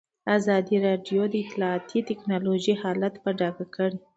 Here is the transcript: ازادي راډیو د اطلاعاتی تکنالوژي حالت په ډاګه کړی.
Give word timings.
ازادي 0.37 0.75
راډیو 0.87 1.21
د 1.29 1.33
اطلاعاتی 1.45 1.99
تکنالوژي 2.09 2.73
حالت 2.81 3.13
په 3.23 3.29
ډاګه 3.39 3.65
کړی. 3.75 3.97